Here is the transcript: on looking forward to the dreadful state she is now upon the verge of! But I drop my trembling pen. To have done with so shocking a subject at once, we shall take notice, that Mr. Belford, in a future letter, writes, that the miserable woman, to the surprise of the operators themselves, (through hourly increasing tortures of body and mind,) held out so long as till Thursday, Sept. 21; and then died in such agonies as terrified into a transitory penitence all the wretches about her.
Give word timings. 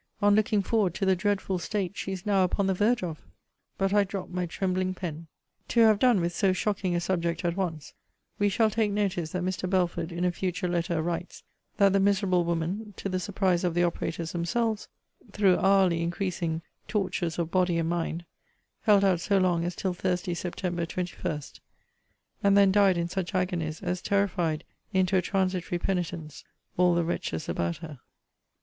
on 0.19 0.33
looking 0.33 0.63
forward 0.63 0.95
to 0.95 1.05
the 1.05 1.15
dreadful 1.15 1.59
state 1.59 1.95
she 1.95 2.11
is 2.11 2.25
now 2.25 2.43
upon 2.43 2.65
the 2.65 2.73
verge 2.73 3.03
of! 3.03 3.21
But 3.77 3.93
I 3.93 4.03
drop 4.03 4.29
my 4.29 4.47
trembling 4.47 4.95
pen. 4.95 5.27
To 5.67 5.81
have 5.81 5.99
done 5.99 6.19
with 6.19 6.33
so 6.35 6.53
shocking 6.53 6.95
a 6.95 6.99
subject 6.99 7.45
at 7.45 7.55
once, 7.55 7.93
we 8.39 8.49
shall 8.49 8.71
take 8.71 8.89
notice, 8.91 9.31
that 9.33 9.43
Mr. 9.43 9.69
Belford, 9.69 10.11
in 10.11 10.25
a 10.25 10.31
future 10.31 10.67
letter, 10.67 11.03
writes, 11.03 11.43
that 11.77 11.93
the 11.93 11.99
miserable 11.99 12.43
woman, 12.43 12.95
to 12.97 13.09
the 13.09 13.19
surprise 13.19 13.63
of 13.63 13.75
the 13.75 13.83
operators 13.83 14.31
themselves, 14.31 14.87
(through 15.33 15.57
hourly 15.59 16.01
increasing 16.01 16.63
tortures 16.87 17.37
of 17.37 17.51
body 17.51 17.77
and 17.77 17.89
mind,) 17.89 18.25
held 18.85 19.03
out 19.03 19.19
so 19.19 19.37
long 19.37 19.63
as 19.63 19.75
till 19.75 19.93
Thursday, 19.93 20.33
Sept. 20.33 20.55
21; 20.87 21.41
and 22.41 22.57
then 22.57 22.71
died 22.71 22.97
in 22.97 23.07
such 23.07 23.35
agonies 23.35 23.83
as 23.83 24.01
terrified 24.01 24.63
into 24.91 25.15
a 25.15 25.21
transitory 25.21 25.77
penitence 25.77 26.43
all 26.75 26.95
the 26.95 27.03
wretches 27.05 27.47
about 27.47 27.77
her. 27.77 27.99